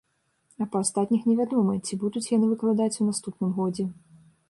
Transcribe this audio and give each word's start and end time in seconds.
А 0.63 0.67
па 0.75 0.81
астатніх 0.85 1.27
не 1.31 1.35
вядома, 1.43 1.77
ці 1.85 2.01
будуць 2.07 2.25
яны 2.35 2.53
выкладаць 2.57 2.93
у 3.01 3.11
наступным 3.13 3.51
годзе. 3.63 3.91